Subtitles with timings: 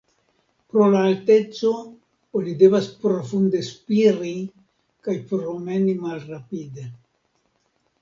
[0.69, 1.73] Pro la alteco
[2.41, 4.35] oni devas profunde spiri
[5.09, 6.93] kaj promeni malrapide.